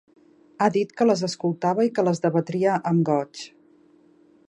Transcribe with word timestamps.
Ha 0.61 0.69
dit 0.77 0.93
que 1.01 1.07
les 1.09 1.21
escoltava 1.27 1.87
i 1.89 1.93
que 1.99 2.07
les 2.09 2.25
debatria 2.25 2.81
amb 2.93 3.09
goig. 3.11 3.47